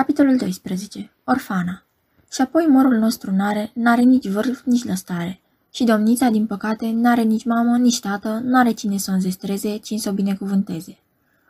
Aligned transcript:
Capitolul 0.00 0.36
12. 0.36 1.12
Orfana 1.24 1.82
Și 2.32 2.40
apoi 2.40 2.66
morul 2.68 2.94
nostru 2.94 3.30
n-are, 3.30 3.70
n-are 3.74 4.02
nici 4.02 4.28
vârf, 4.28 4.62
nici 4.64 4.84
lăstare. 4.84 5.40
Și 5.72 5.84
domnița, 5.84 6.28
din 6.28 6.46
păcate, 6.46 6.90
n-are 6.94 7.22
nici 7.22 7.44
mamă, 7.44 7.76
nici 7.76 8.00
tată, 8.00 8.40
n-are 8.44 8.72
cine 8.72 8.96
să 8.96 9.10
o 9.10 9.14
înzestreze, 9.14 9.76
cine 9.76 9.98
să 9.98 10.08
o 10.08 10.12
binecuvânteze. 10.12 10.98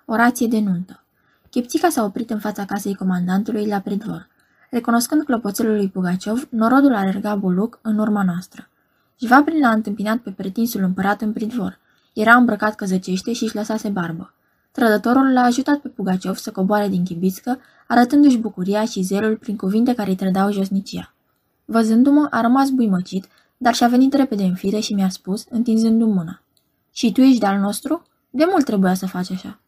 Orație 0.04 0.46
de 0.46 0.60
nuntă. 0.60 1.02
Chipțica 1.50 1.88
s-a 1.88 2.04
oprit 2.04 2.30
în 2.30 2.38
fața 2.38 2.64
casei 2.64 2.94
comandantului 2.94 3.66
la 3.66 3.80
pridvor. 3.80 4.28
Recunoscând 4.70 5.24
clopoțelul 5.24 5.74
lui 5.74 5.88
Pugaciov, 5.88 6.46
norodul 6.50 6.94
alerga 6.94 7.34
buluc 7.34 7.78
în 7.82 7.98
urma 7.98 8.22
noastră. 8.24 8.68
Jvabrin 9.20 9.60
l-a 9.60 9.70
întâmpinat 9.70 10.18
pe 10.18 10.30
pretinsul 10.30 10.82
împărat 10.82 11.20
în 11.20 11.32
pridvor. 11.32 11.78
Era 12.12 12.34
îmbrăcat 12.34 12.74
căzăcește 12.74 13.32
și 13.32 13.44
își 13.44 13.54
lăsase 13.54 13.88
barbă. 13.88 14.34
Trădătorul 14.76 15.32
l-a 15.32 15.42
ajutat 15.42 15.78
pe 15.78 15.88
Pugaciov 15.88 16.36
să 16.36 16.50
coboare 16.50 16.88
din 16.88 17.04
chibițcă, 17.04 17.58
arătându-și 17.88 18.38
bucuria 18.38 18.84
și 18.84 19.02
zelul 19.02 19.36
prin 19.36 19.56
cuvinte 19.56 19.94
care 19.94 20.10
îi 20.10 20.16
trădau 20.16 20.52
josnicia. 20.52 21.14
Văzându-mă, 21.64 22.26
a 22.30 22.40
rămas 22.40 22.70
buimăcit, 22.70 23.28
dar 23.56 23.74
și-a 23.74 23.88
venit 23.88 24.14
repede 24.14 24.42
în 24.42 24.54
fire 24.54 24.78
și 24.78 24.94
mi-a 24.94 25.08
spus, 25.08 25.46
întinzându-mi 25.50 26.12
mâna. 26.12 26.42
Și 26.92 27.12
tu 27.12 27.20
ești 27.20 27.38
de-al 27.38 27.58
nostru? 27.58 28.06
De 28.30 28.44
mult 28.50 28.64
trebuia 28.64 28.94
să 28.94 29.06
faci 29.06 29.30
așa. 29.30 29.60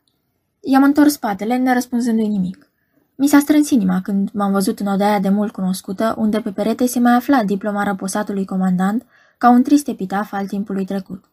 I-am 0.60 0.82
întors 0.82 1.12
spatele, 1.12 1.56
nerăspunzându-i 1.56 2.28
nimic. 2.28 2.70
Mi 3.14 3.26
s-a 3.26 3.38
strâns 3.38 3.70
inima 3.70 4.00
când 4.00 4.30
m-am 4.32 4.52
văzut 4.52 4.80
în 4.80 4.86
odaia 4.86 5.20
de 5.20 5.28
mult 5.28 5.52
cunoscută, 5.52 6.14
unde 6.18 6.40
pe 6.40 6.50
perete 6.50 6.86
se 6.86 6.98
mai 6.98 7.12
afla 7.12 7.44
diploma 7.44 7.82
răposatului 7.82 8.44
comandant, 8.44 9.06
ca 9.38 9.50
un 9.50 9.62
trist 9.62 9.88
epitaf 9.88 10.32
al 10.32 10.46
timpului 10.46 10.84
trecut. 10.84 11.24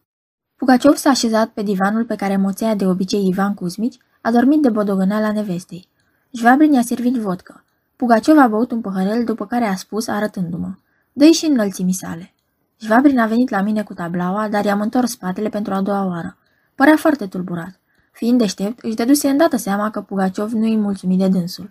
Pugaciov 0.64 0.94
s-a 0.94 1.10
așezat 1.10 1.48
pe 1.48 1.62
divanul 1.62 2.04
pe 2.04 2.16
care 2.16 2.36
moțea 2.36 2.74
de 2.74 2.86
obicei 2.86 3.26
Ivan 3.26 3.54
Cuzmici, 3.54 3.98
a 4.20 4.30
dormit 4.30 4.62
de 4.62 4.68
la 5.08 5.32
nevestei. 5.32 5.88
Jvabrin 6.30 6.72
i-a 6.72 6.82
servit 6.82 7.14
vodcă. 7.14 7.64
Pugaciov 7.96 8.38
a 8.38 8.46
băut 8.46 8.70
un 8.70 8.80
păhărel, 8.80 9.24
după 9.24 9.46
care 9.46 9.64
a 9.64 9.74
spus, 9.74 10.08
arătându-mă. 10.08 10.74
Dă-i 11.12 11.32
și 11.32 11.46
înălțimii 11.46 11.92
sale. 11.92 12.34
Jvabrin 12.80 13.18
a 13.18 13.26
venit 13.26 13.50
la 13.50 13.60
mine 13.60 13.82
cu 13.82 13.94
tablaua, 13.94 14.48
dar 14.48 14.64
i-am 14.64 14.80
întors 14.80 15.10
spatele 15.10 15.48
pentru 15.48 15.74
a 15.74 15.80
doua 15.80 16.06
oară. 16.06 16.36
Părea 16.74 16.96
foarte 16.96 17.26
tulburat. 17.26 17.80
Fiind 18.12 18.38
deștept, 18.38 18.78
își 18.82 18.94
dăduse 18.94 19.28
îndată 19.28 19.56
seama 19.56 19.90
că 19.90 20.00
Pugaciov 20.00 20.52
nu-i 20.52 20.76
mulțumit 20.76 21.18
de 21.18 21.28
dânsul. 21.28 21.70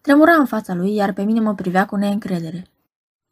Tremura 0.00 0.32
în 0.32 0.46
fața 0.46 0.74
lui, 0.74 0.94
iar 0.94 1.12
pe 1.12 1.22
mine 1.22 1.40
mă 1.40 1.54
privea 1.54 1.86
cu 1.86 1.96
neîncredere. 1.96 2.66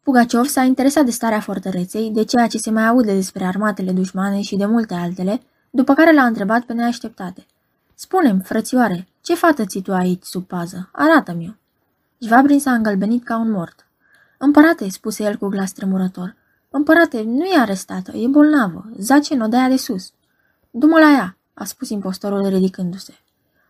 Pugaciov 0.03 0.45
s-a 0.45 0.63
interesat 0.63 1.05
de 1.05 1.11
starea 1.11 1.39
fortăreței, 1.39 2.11
de 2.11 2.23
ceea 2.23 2.47
ce 2.47 2.57
se 2.57 2.71
mai 2.71 2.87
aude 2.87 3.13
despre 3.13 3.45
armatele 3.45 3.91
dușmane 3.91 4.41
și 4.41 4.55
de 4.55 4.65
multe 4.65 4.93
altele, 4.93 5.41
după 5.69 5.93
care 5.93 6.13
l-a 6.13 6.25
întrebat 6.25 6.63
pe 6.63 6.73
neașteptate. 6.73 7.45
Spune-mi, 7.95 8.41
frățioare, 8.41 9.07
ce 9.21 9.35
fată 9.35 9.65
ți 9.65 9.81
tu 9.81 9.93
aici 9.93 10.23
sub 10.23 10.43
pază? 10.43 10.89
Arată-mi-o. 10.91 11.51
Jvabrin 12.19 12.59
s-a 12.59 12.73
îngălbenit 12.73 13.23
ca 13.23 13.37
un 13.37 13.51
mort. 13.51 13.87
Împărate, 14.37 14.89
spuse 14.89 15.23
el 15.23 15.37
cu 15.37 15.47
glas 15.47 15.71
tremurător. 15.71 16.35
Împărate, 16.69 17.21
nu 17.21 17.45
e 17.45 17.59
arestată, 17.59 18.11
e 18.11 18.27
bolnavă, 18.27 18.89
zace 18.97 19.33
în 19.33 19.41
odaia 19.41 19.67
de 19.67 19.77
sus. 19.77 20.11
Du-mă 20.71 20.99
la 20.99 21.11
ea, 21.11 21.37
a 21.53 21.63
spus 21.63 21.89
impostorul 21.89 22.47
ridicându-se. 22.47 23.13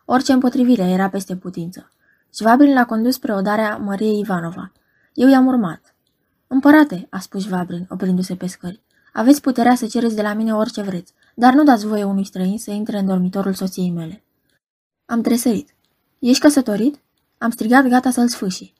Orice 0.05 0.31
împotrivire 0.31 0.83
era 0.83 1.09
peste 1.09 1.35
putință. 1.35 1.91
Jvabrin 2.35 2.73
l-a 2.73 2.85
condus 2.85 3.13
spre 3.13 3.33
odarea 3.33 3.77
Măriei 3.77 4.19
Ivanova. 4.19 4.71
Eu 5.13 5.29
i-am 5.29 5.45
urmat. 5.45 5.92
Împărate, 6.53 7.07
a 7.09 7.19
spus 7.19 7.43
Jvabrin, 7.43 7.85
oprindu-se 7.89 8.35
pe 8.35 8.47
scări, 8.47 8.81
aveți 9.13 9.41
puterea 9.41 9.75
să 9.75 9.87
cereți 9.87 10.15
de 10.15 10.21
la 10.21 10.33
mine 10.33 10.55
orice 10.55 10.81
vreți, 10.81 11.13
dar 11.35 11.53
nu 11.53 11.63
dați 11.63 11.85
voie 11.85 12.03
unui 12.03 12.25
străin 12.25 12.57
să 12.57 12.71
intre 12.71 12.97
în 12.97 13.05
dormitorul 13.05 13.53
soției 13.53 13.91
mele. 13.91 14.23
Am 15.05 15.21
tresărit. 15.21 15.75
Ești 16.19 16.41
căsătorit? 16.41 16.99
Am 17.37 17.49
strigat 17.49 17.87
gata 17.87 18.11
să-l 18.11 18.27
sfâși. 18.27 18.73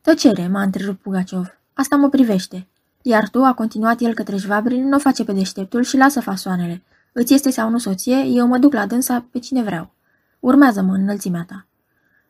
Tăcere, 0.00 0.46
m-a 0.46 0.62
întrerupt 0.62 1.00
Pugaciov. 1.00 1.58
Asta 1.72 1.96
mă 1.96 2.08
privește. 2.08 2.66
Iar 3.02 3.28
tu, 3.28 3.42
a 3.42 3.54
continuat 3.54 4.00
el 4.00 4.14
către 4.14 4.36
Jvabrin, 4.36 4.88
nu 4.88 4.98
face 4.98 5.24
pe 5.24 5.32
deșteptul 5.32 5.82
și 5.82 5.96
lasă 5.96 6.20
fasoanele. 6.20 6.82
Îți 7.12 7.34
este 7.34 7.50
sau 7.50 7.70
nu 7.70 7.78
soție, 7.78 8.24
eu 8.26 8.46
mă 8.46 8.58
duc 8.58 8.72
la 8.72 8.86
dânsa 8.86 9.26
pe 9.30 9.38
cine 9.38 9.62
vreau. 9.62 9.94
Urmează-mă 10.40 10.94
în 10.94 11.00
înălțimea 11.00 11.44
ta. 11.48 11.66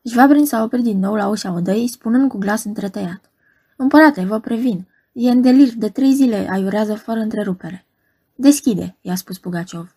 Jvabrin 0.03 0.47
s-a 0.47 0.63
oprit 0.63 0.83
din 0.83 0.99
nou 0.99 1.15
la 1.15 1.29
ușa 1.29 1.53
odăii, 1.53 1.89
spunând 1.89 2.31
cu 2.31 2.39
glas 2.39 2.65
întretăiat. 2.65 3.31
Împărate, 3.77 4.25
vă 4.25 4.41
previn. 4.41 4.87
E 5.13 5.31
în 5.31 5.41
delir, 5.41 5.75
de 5.75 5.89
trei 5.89 6.13
zile 6.13 6.49
aiurează 6.51 6.95
fără 6.95 7.19
întrerupere. 7.19 7.87
Deschide, 8.35 8.97
i-a 9.01 9.15
spus 9.15 9.39
Pugaciov. 9.39 9.97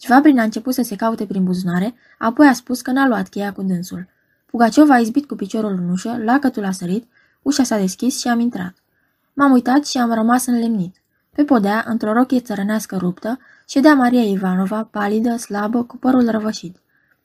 Șvabrin 0.00 0.38
a 0.38 0.42
început 0.42 0.74
să 0.74 0.82
se 0.82 0.96
caute 0.96 1.26
prin 1.26 1.44
buzunare, 1.44 1.94
apoi 2.18 2.46
a 2.46 2.52
spus 2.52 2.80
că 2.80 2.90
n-a 2.90 3.06
luat 3.06 3.28
cheia 3.28 3.52
cu 3.52 3.62
dânsul. 3.62 4.08
Pugaciov 4.46 4.90
a 4.90 4.98
izbit 4.98 5.26
cu 5.26 5.34
piciorul 5.34 5.70
în 5.70 5.90
ușă, 5.90 6.16
lacătul 6.24 6.64
a 6.64 6.70
sărit, 6.70 7.08
ușa 7.42 7.62
s-a 7.62 7.78
deschis 7.78 8.20
și 8.20 8.28
am 8.28 8.40
intrat. 8.40 8.74
M-am 9.32 9.52
uitat 9.52 9.86
și 9.86 9.98
am 9.98 10.12
rămas 10.12 10.46
înlemnit. 10.46 11.02
Pe 11.30 11.44
podea, 11.44 11.84
într-o 11.86 12.12
rochie 12.12 12.40
țărănească 12.40 12.96
ruptă, 12.96 13.38
ședea 13.68 13.94
Maria 13.94 14.22
Ivanova, 14.22 14.84
palidă, 14.84 15.36
slabă, 15.36 15.84
cu 15.84 15.96
părul 15.96 16.30
răvășit. 16.30 16.76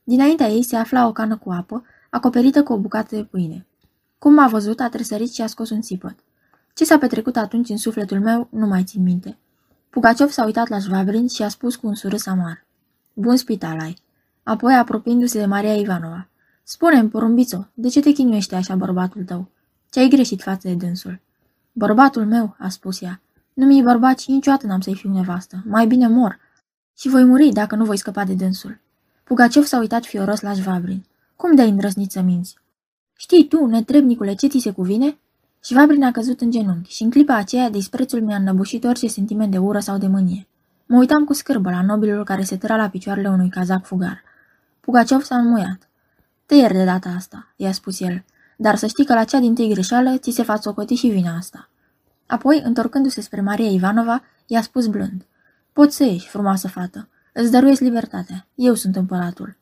Dinaintea 0.04 0.48
ei 0.48 0.64
se 0.64 0.76
afla 0.76 1.08
o 1.08 1.12
cană 1.12 1.38
cu 1.38 1.52
apă, 1.52 1.86
acoperită 2.10 2.64
cu 2.64 2.74
o 2.74 2.78
bucată 2.78 3.16
de 3.16 3.24
pâine. 3.24 3.66
Cum 4.20 4.34
m-a 4.34 4.48
văzut, 4.48 4.80
a 4.80 4.90
tresărit 4.90 5.34
și 5.34 5.42
a 5.42 5.48
scos 5.48 5.70
un 5.70 5.82
țipăt. 5.82 6.16
Ce 6.74 6.86
s-a 6.86 6.98
petrecut 6.98 7.36
atunci 7.36 7.70
în 7.70 7.78
sufletul 7.78 8.20
meu, 8.20 8.48
nu 8.52 8.68
mai 8.68 8.84
țin 8.84 9.04
minte. 9.04 9.38
Pugaciov 9.90 10.30
s-a 10.30 10.46
uitat 10.46 10.68
la 10.68 10.78
Jvabrin 10.78 11.28
și 11.28 11.44
a 11.44 11.50
spus 11.50 11.76
cu 11.76 11.88
un 11.88 11.96
surâs 11.96 12.26
amar. 12.26 12.66
Bun 13.14 13.36
spital 13.36 13.80
ai. 13.80 13.98
Apoi, 14.44 14.76
apropiindu-se 14.76 15.40
de 15.40 15.46
Maria 15.46 15.76
Ivanova. 15.76 16.28
Spune-mi, 16.64 17.10
porumbițo, 17.10 17.68
de 17.74 17.88
ce 17.88 18.00
te 18.00 18.12
chinuiește 18.12 18.56
așa 18.56 18.76
bărbatul 18.76 19.24
tău? 19.24 19.50
Ce 19.90 20.00
ai 20.00 20.08
greșit 20.08 20.42
față 20.42 20.68
de 20.68 20.74
dânsul? 20.74 21.20
Bărbatul 21.72 22.26
meu, 22.26 22.56
a 22.60 22.70
spus 22.70 23.02
ea. 23.02 23.22
Nu 23.54 23.66
mi-e 23.66 23.82
bărbat 23.82 24.20
și 24.20 24.32
niciodată 24.32 24.68
n-am 24.68 24.82
să-i 24.82 24.96
fiu 24.96 25.14
nevastă. 25.14 25.64
Mai 25.66 25.88
bine 25.88 26.08
mor. 26.08 26.40
Și 26.98 27.10
voi 27.10 27.24
muri 27.24 27.50
dacă 27.50 27.76
nu 27.76 27.86
voi 27.86 27.98
scăpa 27.98 28.24
de 28.24 28.34
dânsul. 28.34 28.80
Pugaciov 29.24 29.64
s-a 29.64 29.80
uitat 29.80 30.06
fioros 30.06 30.42
la 30.42 30.54
Jvabrin. 30.54 31.06
Cum 31.36 31.56
de-ai 31.56 31.70
îndrăznit 31.70 32.12
să 32.12 32.22
minți? 32.22 32.56
Știi 33.22 33.48
tu, 33.48 33.66
netrebnicule, 33.66 34.34
ce 34.34 34.48
ți 34.48 34.60
se 34.60 34.72
cuvine? 34.72 35.18
Șvabrin 35.64 36.04
a 36.04 36.12
căzut 36.12 36.42
în 36.42 36.52
genunchi 36.52 36.92
și 36.92 37.04
în 37.04 37.10
clipa 37.10 37.36
aceea 37.36 37.70
disprețul 37.70 38.22
mi-a 38.22 38.36
înnăbușit 38.36 38.84
orice 38.84 39.08
sentiment 39.08 39.52
de 39.52 39.58
ură 39.58 39.80
sau 39.80 39.98
de 39.98 40.08
mânie. 40.08 40.48
Mă 40.86 40.98
uitam 40.98 41.24
cu 41.24 41.34
scârbă 41.34 41.70
la 41.70 41.82
nobilul 41.82 42.24
care 42.24 42.44
se 42.44 42.58
tăra 42.58 42.76
la 42.76 42.90
picioarele 42.90 43.30
unui 43.30 43.50
cazac 43.50 43.86
fugar. 43.86 44.24
Pugaciov 44.80 45.22
s-a 45.22 45.38
înmuiat. 45.38 45.90
Te 46.46 46.56
ieri 46.56 46.74
de 46.74 46.84
data 46.84 47.10
asta, 47.10 47.54
i-a 47.56 47.72
spus 47.72 48.00
el, 48.00 48.24
dar 48.58 48.76
să 48.76 48.88
știi 48.88 49.06
că 49.06 49.14
la 49.14 49.24
cea 49.24 49.40
din 49.40 49.56
tâi 49.56 49.70
greșeală 49.70 50.18
ți 50.18 50.32
se 50.32 50.44
față 50.44 50.62
socoti 50.62 50.96
și 50.96 51.08
vina 51.08 51.36
asta. 51.36 51.70
Apoi, 52.26 52.62
întorcându-se 52.66 53.22
spre 53.22 53.42
Maria 53.42 53.70
Ivanova, 53.70 54.24
i-a 54.46 54.62
spus 54.62 54.88
blând. 54.88 55.26
Poți 55.74 55.96
să 55.96 56.04
ieși, 56.04 56.28
frumoasă 56.28 56.68
fată. 56.68 57.08
Îți 57.34 57.52
dăruiesc 57.52 57.82
libertatea. 57.82 58.48
Eu 58.56 58.74
sunt 58.74 58.96
împăratul. 58.96 59.58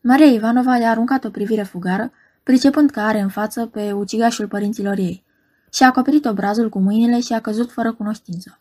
Maria 0.00 0.26
Ivanova 0.32 0.76
i-a 0.76 0.90
aruncat 0.90 1.24
o 1.24 1.30
privire 1.30 1.62
fugară, 1.62 2.12
pricepând 2.42 2.90
că 2.90 3.00
are 3.00 3.20
în 3.20 3.28
față 3.28 3.66
pe 3.66 3.92
ucigașul 3.92 4.48
părinților 4.48 4.98
ei. 4.98 5.24
Și-a 5.72 5.86
acoperit 5.86 6.24
obrazul 6.24 6.68
cu 6.68 6.78
mâinile 6.78 7.20
și 7.20 7.32
a 7.32 7.40
căzut 7.40 7.70
fără 7.70 7.92
cunoștință. 7.92 8.58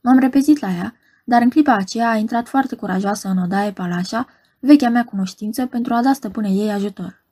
M-am 0.00 0.18
repezit 0.18 0.60
la 0.60 0.68
ea, 0.68 0.94
dar 1.24 1.42
în 1.42 1.50
clipa 1.50 1.74
aceea 1.74 2.10
a 2.10 2.16
intrat 2.16 2.48
foarte 2.48 2.76
curajoasă 2.76 3.28
în 3.28 3.38
odaie 3.38 3.72
palașa, 3.72 4.26
vechea 4.58 4.88
mea 4.88 5.04
cunoștință, 5.04 5.66
pentru 5.66 5.94
a 5.94 6.02
da 6.02 6.12
stăpâne 6.12 6.48
ei 6.48 6.70
ajutor. 6.70 7.24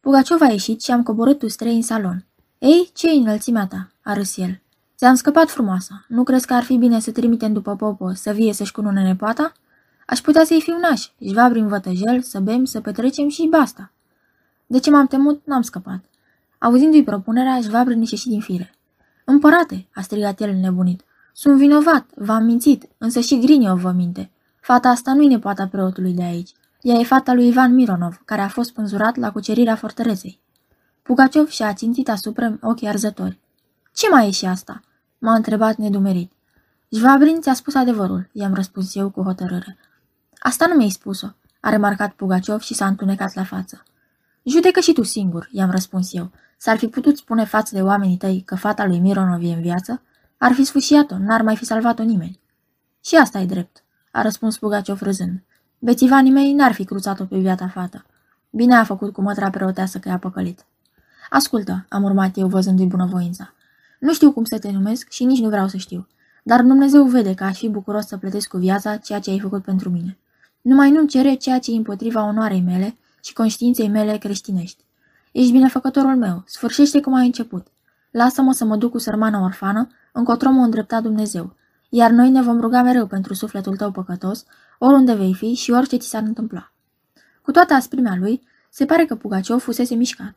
Pugaciov 0.00 0.40
a 0.40 0.46
ieșit 0.46 0.82
și 0.82 0.90
am 0.90 1.02
coborât 1.02 1.42
ustrei 1.42 1.74
în 1.74 1.82
salon. 1.82 2.24
Ei, 2.58 2.90
ce 2.94 3.08
e 3.08 3.18
înălțimea 3.18 3.66
ta?" 3.66 3.90
a 4.02 4.12
râs 4.12 4.36
el. 4.36 4.60
Ți-am 4.96 5.14
scăpat 5.14 5.50
frumoasă. 5.50 6.04
Nu 6.08 6.22
crezi 6.22 6.46
că 6.46 6.54
ar 6.54 6.62
fi 6.62 6.76
bine 6.76 7.00
să 7.00 7.10
trimitem 7.10 7.52
după 7.52 7.76
popă 7.76 8.12
să 8.12 8.30
vie 8.30 8.52
să-și 8.52 8.72
cunune 8.72 9.02
nepoata? 9.02 9.52
Aș 10.06 10.20
putea 10.20 10.44
să-i 10.44 10.60
fiu 10.62 10.78
naș, 10.78 11.06
prin 11.50 11.68
vătăjel, 11.68 12.22
să 12.22 12.40
bem, 12.40 12.64
să 12.64 12.80
petrecem 12.80 13.28
și 13.28 13.46
basta. 13.50 13.92
De 14.66 14.78
ce 14.78 14.90
m-am 14.90 15.06
temut, 15.06 15.42
n-am 15.44 15.62
scăpat. 15.62 16.04
Auzindu-i 16.58 17.04
propunerea, 17.04 17.60
Jvabrin 17.60 18.00
ieși 18.00 18.28
din 18.28 18.40
fire. 18.40 18.74
Împărate, 19.24 19.86
a 19.94 20.00
strigat 20.00 20.40
el 20.40 20.54
nebunit. 20.54 21.02
Sunt 21.32 21.56
vinovat, 21.56 22.06
v-am 22.14 22.44
mințit, 22.44 22.88
însă 22.98 23.20
și 23.20 23.38
Grinio 23.38 23.76
vă 23.76 23.90
minte. 23.90 24.30
Fata 24.60 24.88
asta 24.88 25.14
nu-i 25.14 25.26
nepoata 25.26 25.66
preotului 25.66 26.12
de 26.12 26.22
aici. 26.22 26.50
Ea 26.80 26.94
e 26.94 27.04
fata 27.04 27.32
lui 27.32 27.48
Ivan 27.48 27.74
Mironov, 27.74 28.22
care 28.24 28.40
a 28.40 28.48
fost 28.48 28.72
pânzurat 28.72 29.16
la 29.16 29.32
cucerirea 29.32 29.76
fortăreței. 29.76 30.40
Pugaciov 31.02 31.48
și-a 31.48 31.72
țintit 31.72 32.08
asupra 32.08 32.58
ochii 32.60 32.88
arzători. 32.88 33.38
Ce 33.94 34.08
mai 34.08 34.26
e 34.26 34.30
și 34.30 34.46
asta?" 34.46 34.80
m-a 35.18 35.34
întrebat 35.34 35.76
nedumerit. 35.76 36.32
Jvabrinț 36.88 37.42
ți-a 37.42 37.54
spus 37.54 37.74
adevărul, 37.74 38.28
i-am 38.32 38.54
răspuns 38.54 38.94
eu 38.94 39.10
cu 39.10 39.22
hotărâre. 39.22 39.76
Asta 40.38 40.66
nu 40.66 40.74
mi-ai 40.74 40.90
spus-o, 40.90 41.26
a 41.60 41.70
remarcat 41.70 42.12
Pugaciov 42.12 42.60
și 42.60 42.74
s-a 42.74 42.86
întunecat 42.86 43.34
la 43.34 43.44
față. 43.44 43.82
Judecă 44.48 44.80
și 44.80 44.92
tu 44.92 45.02
singur, 45.02 45.48
i-am 45.52 45.70
răspuns 45.70 46.14
eu. 46.14 46.30
S-ar 46.56 46.76
fi 46.76 46.86
putut 46.86 47.16
spune 47.16 47.44
față 47.44 47.74
de 47.74 47.82
oamenii 47.82 48.16
tăi 48.16 48.42
că 48.44 48.54
fata 48.54 48.86
lui 48.86 48.98
Mironov 48.98 49.42
e 49.42 49.52
în 49.52 49.60
viață? 49.60 50.02
Ar 50.38 50.52
fi 50.52 50.64
sfâșiat-o, 50.64 51.18
n-ar 51.18 51.42
mai 51.42 51.56
fi 51.56 51.64
salvat-o 51.64 52.02
nimeni. 52.02 52.40
Și 53.04 53.14
asta 53.14 53.38
e 53.38 53.46
drept, 53.46 53.84
a 54.10 54.22
răspuns 54.22 54.58
Pugaciov 54.58 55.02
râzând. 55.02 55.42
Bețivanii 55.78 56.32
mei 56.32 56.52
n-ar 56.52 56.72
fi 56.72 56.84
cruțat-o 56.84 57.24
pe 57.24 57.38
viața 57.38 57.68
fată. 57.68 58.06
Bine 58.50 58.74
a 58.74 58.84
făcut 58.84 59.12
cu 59.12 59.22
mătra 59.22 59.50
preoteasă 59.50 59.98
că 59.98 60.08
i-a 60.08 60.18
păcălit. 60.18 60.66
Ascultă, 61.30 61.86
am 61.88 62.02
urmat 62.02 62.36
eu 62.36 62.48
văzându-i 62.48 62.86
bunăvoința. 62.86 63.52
Nu 63.98 64.12
știu 64.12 64.32
cum 64.32 64.44
să 64.44 64.58
te 64.58 64.70
numesc 64.70 65.10
și 65.10 65.24
nici 65.24 65.40
nu 65.40 65.48
vreau 65.48 65.68
să 65.68 65.76
știu. 65.76 66.06
Dar 66.42 66.62
Dumnezeu 66.62 67.04
vede 67.04 67.34
că 67.34 67.44
aș 67.44 67.58
fi 67.58 67.68
bucuros 67.68 68.06
să 68.06 68.16
plătesc 68.16 68.48
cu 68.48 68.56
viața 68.56 68.96
ceea 68.96 69.18
ce 69.18 69.30
ai 69.30 69.40
făcut 69.40 69.62
pentru 69.62 69.90
mine. 69.90 70.18
Numai 70.60 70.90
nu-mi 70.90 71.08
cere 71.08 71.34
ceea 71.34 71.58
ce 71.58 71.72
e 71.72 71.76
împotriva 71.76 72.24
onoarei 72.24 72.60
mele 72.60 72.96
și 73.26 73.32
conștiinței 73.32 73.88
mele 73.88 74.16
creștinești. 74.18 74.84
Ești 75.32 75.52
binefăcătorul 75.52 76.16
meu, 76.16 76.42
sfârșește 76.46 77.00
cum 77.00 77.14
ai 77.14 77.26
început. 77.26 77.66
Lasă-mă 78.10 78.52
să 78.52 78.64
mă 78.64 78.76
duc 78.76 78.90
cu 78.90 78.98
sărmana 78.98 79.44
orfană, 79.44 79.88
încotro 80.12 80.50
mă 80.50 80.64
îndrepta 80.64 81.00
Dumnezeu, 81.00 81.56
iar 81.88 82.10
noi 82.10 82.30
ne 82.30 82.42
vom 82.42 82.60
ruga 82.60 82.82
mereu 82.82 83.06
pentru 83.06 83.34
sufletul 83.34 83.76
tău 83.76 83.90
păcătos, 83.90 84.44
oriunde 84.78 85.14
vei 85.14 85.34
fi 85.34 85.54
și 85.54 85.70
orice 85.70 85.96
ți 85.96 86.08
s-ar 86.08 86.22
întâmpla. 86.22 86.72
Cu 87.42 87.50
toată 87.50 87.74
asprimea 87.74 88.16
lui, 88.20 88.42
se 88.70 88.84
pare 88.84 89.04
că 89.04 89.14
Pugaciov 89.14 89.60
fusese 89.60 89.94
mișcat. 89.94 90.34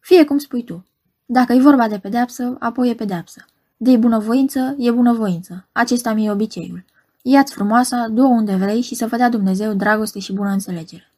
Fie 0.00 0.24
cum 0.24 0.38
spui 0.38 0.64
tu. 0.64 0.84
Dacă 1.26 1.52
e 1.52 1.60
vorba 1.60 1.88
de 1.88 1.98
pedeapsă, 1.98 2.56
apoi 2.58 2.90
e 2.90 2.94
pedeapsă. 2.94 3.44
De 3.76 3.96
bunăvoință, 3.96 4.74
e 4.78 4.90
bunăvoință. 4.90 5.66
Acesta 5.72 6.12
mi-e 6.12 6.30
obiceiul. 6.30 6.84
Ia-ți 7.22 7.52
frumoasa, 7.52 8.08
du 8.08 8.28
unde 8.28 8.54
vrei 8.54 8.80
și 8.80 8.94
să 8.94 9.06
vă 9.06 9.16
dea 9.16 9.28
Dumnezeu 9.28 9.72
dragoste 9.72 10.18
și 10.18 10.32
bună 10.32 10.50
înțelegere. 10.50 11.09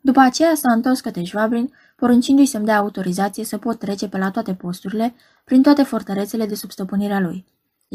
După 0.00 0.20
aceea 0.20 0.54
s-a 0.54 0.72
întors 0.72 1.00
către 1.00 1.22
Șvabrin, 1.22 1.72
poruncindu-i 1.96 2.46
să-mi 2.46 2.64
dea 2.64 2.78
autorizație 2.78 3.44
să 3.44 3.58
pot 3.58 3.78
trece 3.78 4.08
pe 4.08 4.18
la 4.18 4.30
toate 4.30 4.54
posturile, 4.54 5.14
prin 5.44 5.62
toate 5.62 5.82
fortărețele 5.82 6.46
de 6.46 6.54
sub 6.54 6.70
stăpânirea 6.70 7.20
lui. 7.20 7.44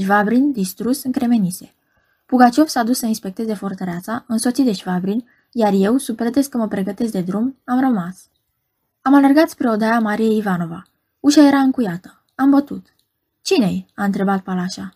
Șvabrin, 0.01 0.51
distrus, 0.51 1.03
încremenise. 1.03 1.73
Pugaciov 2.25 2.67
s-a 2.67 2.83
dus 2.83 2.97
să 2.97 3.05
inspecteze 3.05 3.53
fortăreața, 3.53 4.23
însoțit 4.27 4.65
de 4.65 4.71
Șvabrin, 4.71 5.27
iar 5.51 5.73
eu, 5.75 5.97
sub 5.97 6.15
pretext 6.15 6.49
că 6.49 6.57
mă 6.57 6.67
pregătesc 6.67 7.11
de 7.11 7.21
drum, 7.21 7.57
am 7.63 7.79
rămas. 7.79 8.27
Am 9.01 9.13
alergat 9.13 9.49
spre 9.49 9.69
odaia 9.69 9.99
Mariei 9.99 10.37
Ivanova. 10.37 10.83
Ușa 11.19 11.47
era 11.47 11.57
încuiată. 11.57 12.23
Am 12.35 12.49
bătut. 12.49 12.85
Cine-i?" 13.41 13.85
a 13.95 14.03
întrebat 14.03 14.41
Palașa. 14.41 14.93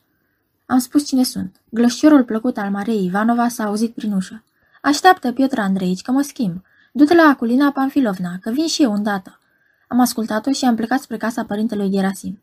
Am 0.66 0.80
spus 0.80 1.08
cine 1.08 1.24
sunt. 1.24 1.62
Glășciorul 1.70 2.24
plăcut 2.24 2.58
al 2.58 2.70
Mariei 2.70 3.06
Ivanova 3.06 3.48
s-a 3.48 3.64
auzit 3.64 3.94
prin 3.94 4.12
ușă. 4.12 4.44
Așteaptă, 4.82 5.32
Piotr 5.32 5.60
Andreici, 5.60 6.02
că 6.02 6.12
mă 6.12 6.22
schimb. 6.22 6.62
Du-te 6.92 7.16
la 7.16 7.24
Aculina 7.24 7.72
Panfilovna, 7.72 8.38
că 8.42 8.52
vin 8.52 8.68
și 8.68 8.84
eu 8.84 8.94
îndată. 8.94 9.40
Am 9.88 10.00
ascultat-o 10.00 10.52
și 10.52 10.66
am 10.66 10.76
plecat 10.76 11.02
spre 11.02 11.18
casa 11.18 11.44
părintelui 11.44 11.90
Gerasim. 11.90 12.42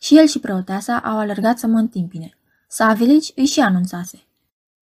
Și 0.00 0.18
el 0.18 0.26
și 0.26 0.38
preoteasa 0.38 0.98
au 0.98 1.18
alergat 1.18 1.58
să 1.58 1.66
mă 1.66 1.78
întimpine. 1.78 2.36
Savilici 2.66 3.32
îi 3.34 3.46
și 3.46 3.60
anunțase. 3.60 4.22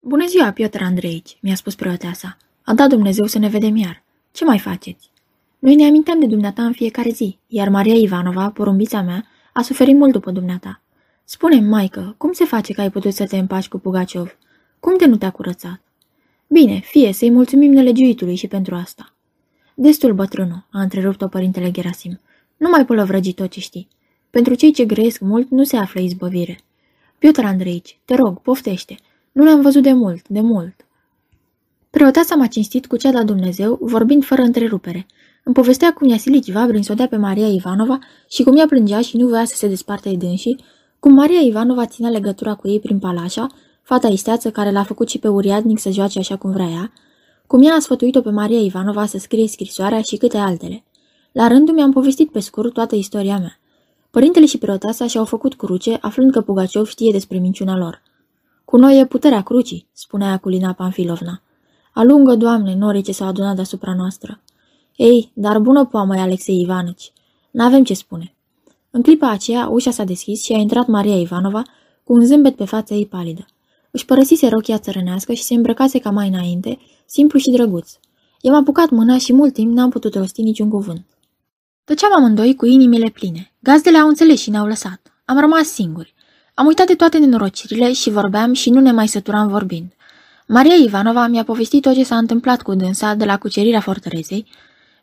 Bună 0.00 0.26
ziua, 0.26 0.50
Piotr 0.50 0.82
Andreici, 0.82 1.38
mi-a 1.40 1.54
spus 1.54 1.74
preoteasa. 1.74 2.36
A 2.64 2.74
dat 2.74 2.88
Dumnezeu 2.88 3.26
să 3.26 3.38
ne 3.38 3.48
vedem 3.48 3.76
iar. 3.76 4.02
Ce 4.32 4.44
mai 4.44 4.58
faceți? 4.58 5.10
Noi 5.58 5.74
ne 5.74 5.86
aminteam 5.86 6.20
de 6.20 6.26
dumneata 6.26 6.64
în 6.64 6.72
fiecare 6.72 7.10
zi, 7.10 7.38
iar 7.46 7.69
Maria 7.69 7.94
Ivanova, 7.94 8.50
porumbița 8.50 9.02
mea, 9.02 9.24
a 9.52 9.62
suferit 9.62 9.96
mult 9.96 10.12
după 10.12 10.30
dumneata. 10.30 10.80
spune 11.24 11.60
maică, 11.60 12.14
cum 12.19 12.32
se 12.32 12.44
face 12.44 12.72
că 12.72 12.80
ai 12.80 12.90
putut 12.90 13.12
să 13.12 13.26
te 13.26 13.38
împaci 13.38 13.69
cu 13.69 13.78
Pugaciov? 13.78 14.36
Cum 14.80 14.96
de 14.98 15.06
nu 15.06 15.16
te-a 15.16 15.30
curățat? 15.30 15.80
Bine, 16.48 16.81
fie 16.84 17.12
să-i 17.12 17.31
mulțumim 17.31 17.72
nelegiuitului 17.72 18.34
și 18.34 18.46
pentru 18.46 18.75
asta. 18.75 19.12
Destul, 19.75 20.12
bătrânul, 20.14 20.66
a 20.70 20.81
întrerupt-o 20.81 21.28
părintele 21.28 21.70
Gerasim. 21.70 22.20
Nu 22.56 22.69
mai 22.69 22.84
pălăvrăgi 22.84 23.32
tot 23.32 23.50
ce 23.50 23.60
știi. 23.60 23.88
Pentru 24.31 24.54
cei 24.54 24.72
ce 24.72 24.84
grăiesc 24.84 25.20
mult, 25.20 25.50
nu 25.50 25.64
se 25.64 25.76
află 25.76 26.00
izbăvire. 26.00 26.58
Piotr 27.19 27.44
Andreici, 27.44 27.98
te 28.04 28.14
rog, 28.14 28.40
poftește. 28.40 28.96
Nu 29.32 29.44
le-am 29.44 29.60
văzut 29.60 29.82
de 29.82 29.93
mult, 29.93 30.28
de 30.28 30.40
mult. 30.40 30.87
Preoteasa 31.90 32.34
m-a 32.34 32.46
cinstit 32.46 32.87
cu 32.87 32.96
cea 32.96 33.10
la 33.10 33.22
Dumnezeu, 33.22 33.78
vorbind 33.81 34.25
fără 34.25 34.43
întrerupere. 34.43 35.06
Îmi 35.44 35.54
povestea 35.54 35.93
cum 35.93 36.08
i-a 36.08 36.16
silit 36.16 36.44
Vabrin 36.44 36.82
să 36.82 36.93
o 36.93 36.94
dea 36.94 37.08
pe 37.08 37.16
Maria 37.16 37.46
Ivanova 37.46 37.98
și 38.28 38.43
cum 38.43 38.56
ea 38.56 38.66
plângea 38.66 39.00
și 39.00 39.16
nu 39.16 39.28
voia 39.28 39.44
să 39.44 39.56
se 39.56 39.69
despartă 39.69 40.08
de 40.08 40.16
dânsii, 40.16 40.64
cum 40.98 41.12
Maria 41.12 41.40
Ivanova 41.40 41.87
ținea 41.87 42.10
legătura 42.10 42.54
cu 42.54 42.69
ei 42.69 42.81
prin 42.81 42.98
palașa, 42.98 43.46
fata 43.86 44.08
isteață 44.08 44.50
care 44.50 44.70
l-a 44.70 44.82
făcut 44.82 45.08
și 45.08 45.18
pe 45.18 45.28
uriadnic 45.28 45.78
să 45.78 45.90
joace 45.90 46.18
așa 46.18 46.36
cum 46.36 46.50
vrea 46.50 46.68
ea, 46.68 46.92
cum 47.46 47.62
ea 47.62 47.74
a 47.74 47.78
sfătuit-o 47.78 48.20
pe 48.20 48.30
Maria 48.30 48.60
Ivanova 48.60 49.06
să 49.06 49.18
scrie 49.18 49.48
scrisoarea 49.48 50.00
și 50.00 50.16
câte 50.16 50.36
altele. 50.36 50.84
La 51.32 51.46
rândul 51.46 51.74
mi-am 51.74 51.92
povestit 51.92 52.30
pe 52.30 52.38
scurt 52.40 52.72
toată 52.72 52.94
istoria 52.94 53.38
mea. 53.38 53.58
Părintele 54.10 54.46
și 54.46 54.58
preoteasa 54.58 55.06
și-au 55.06 55.24
făcut 55.24 55.54
cruce, 55.54 55.98
aflând 56.00 56.32
că 56.32 56.40
Pugaciov 56.40 56.86
știe 56.86 57.12
despre 57.12 57.38
minciuna 57.38 57.76
lor. 57.76 58.02
Cu 58.64 58.76
noi 58.76 59.00
e 59.00 59.06
puterea 59.06 59.42
crucii, 59.42 59.86
spunea 59.92 60.32
Aculina 60.32 60.72
Panfilovna. 60.72 61.42
Alungă, 61.94 62.34
Doamne, 62.34 62.74
norii 62.74 63.02
ce 63.02 63.12
s-au 63.12 63.28
adunat 63.28 63.54
deasupra 63.54 63.94
noastră. 63.94 64.40
Ei, 64.96 65.30
dar 65.34 65.58
bună 65.58 65.84
poamă 65.84 66.14
Alexei 66.14 66.60
Ivanici. 66.60 67.12
N-avem 67.50 67.84
ce 67.84 67.94
spune. 67.94 68.34
În 68.90 69.02
clipa 69.02 69.30
aceea, 69.30 69.68
ușa 69.68 69.90
s-a 69.90 70.04
deschis 70.04 70.42
și 70.42 70.52
a 70.52 70.56
intrat 70.56 70.86
Maria 70.86 71.20
Ivanova 71.20 71.62
cu 72.04 72.12
un 72.12 72.24
zâmbet 72.24 72.56
pe 72.56 72.64
fața 72.64 72.94
ei 72.94 73.06
palidă. 73.06 73.46
Își 73.90 74.04
părăsise 74.04 74.48
rochia 74.48 74.78
țărănească 74.78 75.32
și 75.32 75.42
se 75.42 75.54
îmbrăcase 75.54 75.98
ca 75.98 76.10
mai 76.10 76.28
înainte, 76.28 76.78
simplu 77.06 77.38
și 77.38 77.50
drăguț. 77.50 77.90
I-am 78.40 78.54
apucat 78.54 78.90
mâna 78.90 79.18
și 79.18 79.32
mult 79.32 79.52
timp 79.52 79.72
n-am 79.72 79.90
putut 79.90 80.14
rosti 80.14 80.42
niciun 80.42 80.68
cuvânt. 80.68 81.06
Tăceam 81.84 82.14
amândoi 82.14 82.54
cu 82.54 82.66
inimile 82.66 83.10
pline. 83.10 83.52
Gazdele 83.60 83.98
au 83.98 84.08
înțeles 84.08 84.40
și 84.40 84.50
ne-au 84.50 84.66
lăsat. 84.66 85.00
Am 85.24 85.40
rămas 85.40 85.66
singuri. 85.66 86.14
Am 86.54 86.66
uitat 86.66 86.86
de 86.86 86.94
toate 86.94 87.18
nenorocirile 87.18 87.92
și 87.92 88.10
vorbeam 88.10 88.52
și 88.52 88.70
nu 88.70 88.80
ne 88.80 88.92
mai 88.92 89.08
săturam 89.08 89.48
vorbind. 89.48 89.92
Maria 90.46 90.74
Ivanova 90.74 91.26
mi-a 91.26 91.44
povestit 91.44 91.82
tot 91.82 91.94
ce 91.94 92.04
s-a 92.04 92.16
întâmplat 92.16 92.62
cu 92.62 92.74
dânsa 92.74 93.14
de 93.14 93.24
la 93.24 93.38
cucerirea 93.38 93.80
fortăreței, 93.80 94.46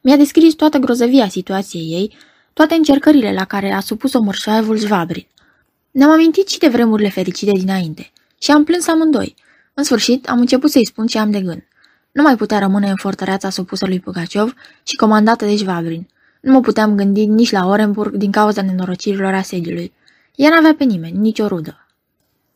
mi-a 0.01 0.18
descris 0.18 0.53
toată 0.53 0.77
grozăvia 0.77 1.27
situației 1.27 1.91
ei, 1.91 2.15
toate 2.53 2.74
încercările 2.74 3.33
la 3.33 3.45
care 3.45 3.71
a 3.71 3.80
supus-o 3.80 4.21
mărșoaievul 4.21 4.77
Zvabrin. 4.77 5.27
Ne-am 5.91 6.09
amintit 6.09 6.47
și 6.47 6.59
de 6.59 6.68
vremurile 6.68 7.09
fericite 7.09 7.51
dinainte 7.51 8.12
și 8.44 8.51
am 8.51 8.63
plâns 8.63 8.88
amândoi. 8.88 9.36
În 9.74 9.84
sfârșit, 9.84 10.30
am 10.30 10.40
început 10.40 10.72
să-i 10.72 10.86
spun 10.86 11.07
ce 11.07 11.19
am 11.19 11.31
de 11.31 11.42
gând. 11.42 11.63
Nu 12.12 12.22
mai 12.22 12.36
putea 12.36 12.60
rămâne 12.60 12.90
în 12.90 12.95
fortăreața 12.95 13.50
supusă 13.50 13.86
lui 13.86 14.00
Pugaciov 14.00 14.54
și 14.84 14.95
comandată 14.95 15.45
de 15.45 15.56
Zvabrin. 15.56 16.07
Nu 16.42 16.51
mă 16.51 16.60
puteam 16.60 16.95
gândi 16.95 17.25
nici 17.25 17.51
la 17.51 17.66
Orenburg 17.66 18.16
din 18.16 18.31
cauza 18.31 18.62
nenorocirilor 18.62 19.34
asediului. 19.34 19.94
Ea 20.36 20.50
n-avea 20.50 20.75
pe 20.78 20.84
nimeni, 20.84 21.18
nici 21.18 21.40
o 21.40 21.48
rudă. 21.48 21.88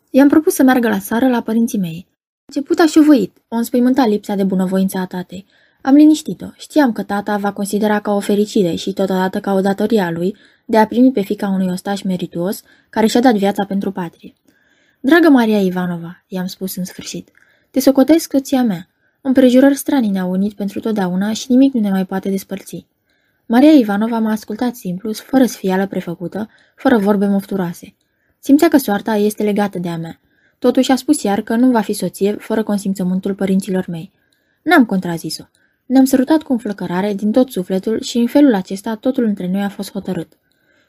I-am 0.10 0.28
propus 0.28 0.54
să 0.54 0.64
meargă 0.64 0.90
la 0.90 1.00
țară 1.00 1.28
la 1.28 1.42
părinții 1.42 1.80
mei. 1.80 2.06
A 2.10 2.44
început 2.46 2.80
a 2.80 2.86
șuvăit, 2.86 3.38
o 3.48 3.56
înspăimânta 3.56 4.06
lipsa 4.06 4.36
de 4.36 4.44
bunăvoință 4.44 4.98
a 4.98 5.06
tatei. 5.06 5.46
Am 5.82 5.96
liniștit-o. 5.96 6.48
Știam 6.58 6.92
că 6.92 7.04
tata 7.04 7.38
va 7.38 7.52
considera 7.52 8.00
ca 8.00 8.12
o 8.12 8.20
fericire 8.20 8.76
și 8.76 8.94
totodată 8.94 9.40
ca 9.40 9.54
o 9.54 9.62
datorie 9.62 10.02
a 10.02 10.12
lui 10.12 10.36
de 10.66 10.78
a 10.78 10.88
primi 10.88 11.12
pe 11.12 11.22
fica 11.22 11.48
unui 11.48 11.68
ostaș 11.72 12.02
merituos 12.02 12.62
care 12.90 13.08
și-a 13.08 13.22
dat 13.22 13.36
viața 13.36 13.66
pentru 13.66 13.92
patrie. 13.92 14.34
Dragă 15.00 15.30
Maria 15.30 15.60
Ivanova, 15.62 16.24
i-am 16.28 16.46
spus 16.46 16.76
în 16.76 16.86
sfârșit, 16.86 17.30
te 17.72 17.80
socotesc 17.80 18.32
soția 18.32 18.64
mea. 18.64 18.88
Împrejurări 19.22 19.76
stranii 19.76 20.10
ne-au 20.10 20.32
unit 20.32 20.54
pentru 20.54 20.80
totdeauna 20.80 21.34
și 21.34 21.46
nimic 21.50 21.74
nu 21.74 21.80
ne 21.80 21.90
mai 21.90 22.06
poate 22.06 22.30
despărți. 22.30 22.86
Maria 23.46 23.72
Ivanova 23.72 24.20
m-a 24.20 24.32
ascultat 24.32 24.76
simplu, 24.76 25.14
fără 25.14 25.46
sfială 25.46 25.88
prefăcută, 25.88 26.50
fără 26.76 26.98
vorbe 26.98 27.28
mofturoase. 27.28 27.96
Simțea 28.40 28.68
că 28.68 28.78
soarta 28.78 29.16
este 29.16 29.44
legată 29.44 29.80
de 29.80 29.90
a 29.90 29.98
mea. 29.98 30.20
Totuși 30.60 30.92
a 30.92 30.96
spus 30.96 31.22
iar 31.22 31.42
că 31.42 31.56
nu 31.56 31.72
va 31.72 31.82
fi 31.82 31.94
soție 31.94 32.32
fără 32.32 32.64
consimțământul 32.64 33.34
părinților 33.34 33.86
mei. 33.88 34.12
N-am 34.62 34.86
contrazis-o. 34.86 35.44
Ne-am 35.86 36.06
sărutat 36.06 36.42
cu 36.42 36.52
înflăcărare 36.52 37.14
din 37.14 37.32
tot 37.32 37.52
sufletul 37.52 38.02
și 38.02 38.18
în 38.18 38.28
felul 38.28 38.54
acesta 38.54 38.96
totul 38.96 39.24
între 39.24 39.48
noi 39.52 39.62
a 39.62 39.70
fost 39.70 39.92
hotărât. 39.92 40.34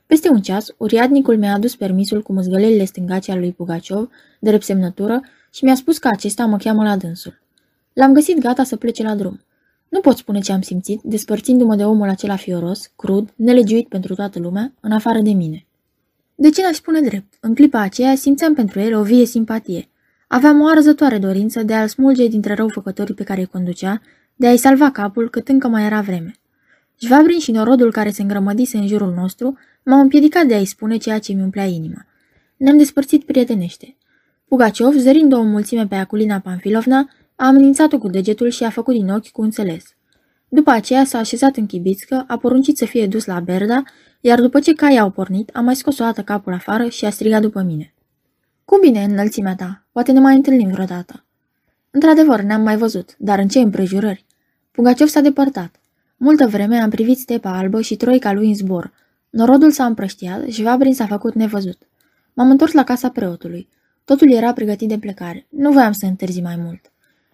Peste 0.08 0.28
un 0.28 0.40
ceas, 0.40 0.66
uriadnicul 0.76 1.38
mi-a 1.38 1.52
adus 1.52 1.76
permisul 1.76 2.22
cu 2.22 2.32
măzgălelile 2.32 2.84
stângace 2.84 3.32
al 3.32 3.38
lui 3.38 3.52
Pugaciov, 3.52 4.08
de 4.40 4.50
repsemnătură, 4.50 5.20
și 5.52 5.64
mi-a 5.64 5.74
spus 5.74 5.98
că 5.98 6.08
acesta 6.08 6.46
mă 6.46 6.56
cheamă 6.56 6.82
la 6.82 6.96
dânsul. 6.96 7.40
L-am 7.92 8.12
găsit 8.12 8.38
gata 8.38 8.64
să 8.64 8.76
plece 8.76 9.02
la 9.02 9.14
drum. 9.14 9.40
Nu 9.88 10.00
pot 10.00 10.16
spune 10.16 10.40
ce 10.40 10.52
am 10.52 10.60
simțit, 10.60 11.00
despărțindu-mă 11.02 11.76
de 11.76 11.84
omul 11.84 12.08
acela 12.08 12.36
fioros, 12.36 12.90
crud, 12.96 13.32
nelegiuit 13.36 13.88
pentru 13.88 14.14
toată 14.14 14.38
lumea, 14.38 14.72
în 14.80 14.92
afară 14.92 15.18
de 15.20 15.30
mine. 15.30 15.66
De 16.34 16.50
ce 16.50 16.62
n-aș 16.62 16.74
spune 16.74 17.00
drept? 17.00 17.34
În 17.40 17.54
clipa 17.54 17.80
aceea 17.80 18.14
simțeam 18.14 18.54
pentru 18.54 18.80
el 18.80 18.94
o 18.94 19.02
vie 19.02 19.24
simpatie. 19.24 19.88
Aveam 20.26 20.60
o 20.60 20.66
arzătoare 20.66 21.18
dorință 21.18 21.62
de 21.62 21.74
a-l 21.74 21.88
smulge 21.88 22.26
dintre 22.26 22.54
răufăcătorii 22.54 23.14
pe 23.14 23.24
care 23.24 23.40
îi 23.40 23.46
conducea, 23.46 24.00
de 24.36 24.46
a-i 24.46 24.56
salva 24.56 24.90
capul 24.90 25.30
cât 25.30 25.48
încă 25.48 25.68
mai 25.68 25.84
era 25.84 26.00
vreme. 26.00 26.38
Jvabrin 27.00 27.38
și 27.38 27.50
norodul 27.50 27.92
care 27.92 28.10
se 28.10 28.22
îngrămădise 28.22 28.76
în 28.76 28.86
jurul 28.86 29.14
nostru 29.14 29.58
m-au 29.88 30.00
împiedicat 30.00 30.46
de 30.46 30.54
a-i 30.54 30.64
spune 30.64 30.96
ceea 30.96 31.18
ce 31.18 31.32
mi 31.32 31.42
umplea 31.42 31.64
inima. 31.64 32.06
Ne-am 32.56 32.76
despărțit 32.76 33.24
prietenește. 33.24 33.96
Pugaciov, 34.48 34.94
zărind 34.94 35.32
o 35.32 35.42
mulțime 35.42 35.86
pe 35.86 35.94
Aculina 35.94 36.38
Panfilovna, 36.38 37.10
a 37.36 37.46
amenințat-o 37.46 37.98
cu 37.98 38.08
degetul 38.08 38.48
și 38.48 38.64
a 38.64 38.70
făcut 38.70 38.94
din 38.94 39.08
ochi 39.08 39.28
cu 39.28 39.42
înțeles. 39.42 39.84
După 40.48 40.70
aceea 40.70 41.04
s-a 41.04 41.18
așezat 41.18 41.56
în 41.56 41.66
chibițcă, 41.66 42.24
a 42.26 42.38
poruncit 42.38 42.76
să 42.76 42.84
fie 42.84 43.06
dus 43.06 43.24
la 43.24 43.40
Berda, 43.40 43.82
iar 44.20 44.40
după 44.40 44.60
ce 44.60 44.74
caii 44.74 44.98
au 44.98 45.10
pornit, 45.10 45.50
a 45.52 45.60
mai 45.60 45.76
scos 45.76 45.98
o 45.98 46.04
dată 46.04 46.22
capul 46.22 46.52
afară 46.52 46.88
și 46.88 47.04
a 47.04 47.10
strigat 47.10 47.40
după 47.40 47.62
mine. 47.62 47.94
Cum 48.64 48.80
bine, 48.80 49.04
înălțimea 49.04 49.54
ta, 49.54 49.86
poate 49.92 50.12
ne 50.12 50.20
mai 50.20 50.34
întâlnim 50.34 50.70
vreodată. 50.70 51.24
Într-adevăr, 51.90 52.40
ne-am 52.40 52.62
mai 52.62 52.76
văzut, 52.76 53.14
dar 53.18 53.38
în 53.38 53.48
ce 53.48 53.58
împrejurări? 53.58 54.24
Pugaciov 54.70 55.08
s-a 55.08 55.20
depărtat. 55.20 55.80
Multă 56.16 56.46
vreme 56.46 56.76
am 56.76 56.90
privit 56.90 57.18
stepa 57.18 57.58
albă 57.58 57.80
și 57.80 57.96
troica 57.96 58.32
lui 58.32 58.48
în 58.48 58.54
zbor. 58.54 58.92
Norodul 59.38 59.70
s-a 59.70 59.84
împrăștiat 59.84 60.48
și 60.48 60.62
Vabrin 60.62 60.94
s-a 60.94 61.06
făcut 61.06 61.34
nevăzut. 61.34 61.78
M-am 62.34 62.50
întors 62.50 62.72
la 62.72 62.84
casa 62.84 63.08
preotului. 63.08 63.68
Totul 64.04 64.32
era 64.32 64.52
pregătit 64.52 64.88
de 64.88 64.98
plecare. 64.98 65.46
Nu 65.48 65.72
voiam 65.72 65.92
să 65.92 66.06
întârzi 66.06 66.40
mai 66.40 66.56
mult. 66.56 66.92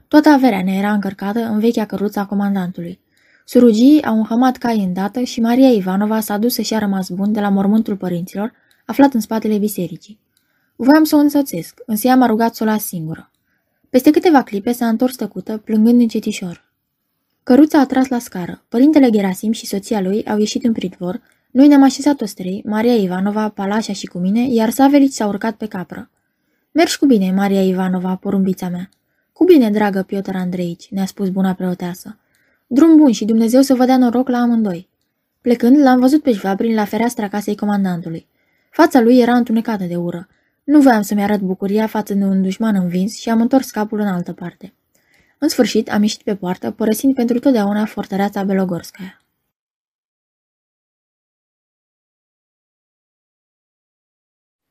Toată 0.08 0.28
averea 0.28 0.62
ne 0.62 0.73
era 0.73 0.92
încărcată 0.92 1.38
în 1.38 1.58
vechea 1.58 1.84
căruță 1.84 2.18
a 2.18 2.26
comandantului. 2.26 3.00
Surugii 3.44 4.04
au 4.04 4.16
înhămat 4.16 4.56
cai 4.56 4.78
îndată 4.78 5.20
și 5.20 5.40
Maria 5.40 5.68
Ivanova 5.68 6.20
s-a 6.20 6.38
dus 6.38 6.54
să-și 6.54 6.75
a 6.75 6.78
rămas 6.78 7.08
bun 7.08 7.32
de 7.32 7.40
la 7.40 7.49
mormântul 7.49 7.96
părinților, 7.96 8.52
aflat 8.87 9.14
în 9.14 9.20
spatele 9.20 9.58
bisericii. 9.58 10.18
Voiam 10.76 11.04
să 11.04 11.16
o 11.16 11.18
însoțesc, 11.18 11.80
însă 11.87 12.06
ea 12.06 12.16
m-a 12.16 12.26
rugat 12.26 12.54
să 12.54 12.62
o 12.62 12.66
las 12.66 12.84
singură. 12.84 13.30
Peste 13.90 14.11
câteva 14.11 14.42
clipe 14.42 14.73
s-a 14.73 14.88
întors 14.88 15.16
tăcută, 15.16 15.58
plângând 15.58 16.00
încetișor. 16.00 16.73
Căruța 17.42 17.80
a 17.80 17.87
tras 17.87 18.08
la 18.08 18.18
scară. 18.18 18.64
Părintele 18.68 19.11
Gerasim 19.11 19.52
și 19.52 19.66
soția 19.66 20.00
lui 20.00 20.25
au 20.25 20.38
ieșit 20.38 20.64
în 20.64 20.73
pridvor. 20.73 21.20
Noi 21.54 21.68
ne-am 21.68 21.82
așezat 21.82 22.16
toți 22.16 22.34
trei, 22.34 22.62
Maria 22.66 22.94
Ivanova, 22.94 23.49
Palașa 23.49 23.92
și 23.92 24.06
cu 24.06 24.18
mine, 24.18 24.46
iar 24.49 24.70
Savelici 24.70 25.12
s-a 25.12 25.26
urcat 25.26 25.54
pe 25.54 25.66
capră. 25.66 26.11
Mergi 26.73 26.99
cu 26.99 27.06
bine, 27.06 27.32
Maria 27.32 27.62
Ivanova, 27.62 28.16
porumbița 28.16 28.68
mea. 28.68 28.88
Cu 29.32 29.44
bine, 29.44 29.70
dragă 29.70 30.02
Piotr 30.02 30.37
Andreici, 30.37 30.88
ne-a 30.90 31.06
spus 31.06 31.28
buna 31.28 31.52
preoteasă. 31.52 32.18
Drum 32.66 32.96
bun 32.96 33.12
și 33.12 33.25
Dumnezeu 33.25 33.62
să 33.62 33.75
vă 33.75 33.84
dea 33.84 33.96
noroc 33.96 34.28
la 34.28 34.38
amândoi. 34.38 34.88
Plecând, 35.40 35.82
l-am 35.82 36.00
văzut 36.00 36.23
pe 36.23 36.32
Șvabrin 36.32 36.75
la 36.75 36.84
fereastra 36.84 37.28
casei 37.28 37.56
comandantului. 37.56 38.26
Fața 38.70 39.00
lui 39.00 39.18
era 39.18 39.37
întunecată 39.37 39.84
de 39.84 39.96
ură. 39.96 40.28
Nu 40.64 40.80
voiam 40.80 41.02
să-mi 41.02 41.23
arăt 41.23 41.40
bucuria 41.40 41.87
față 41.87 42.14
de 42.14 42.25
un 42.25 42.42
dușman 42.42 42.75
învins 42.75 43.16
și 43.16 43.30
am 43.30 43.40
întors 43.40 43.70
capul 43.70 44.00
în 44.00 44.06
altă 44.06 44.32
parte. 44.32 44.75
În 45.38 45.49
sfârșit, 45.49 45.90
am 45.90 46.02
ieșit 46.02 46.23
pe 46.23 46.34
poartă, 46.34 46.70
părăsind 46.70 47.14
pentru 47.14 47.38
totdeauna 47.38 47.84
fortăreața 47.84 48.42
Belogorskaya. 48.42 49.24